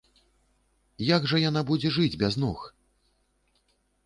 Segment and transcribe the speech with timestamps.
[1.15, 2.59] Як жа яна будзе жыць без ног?!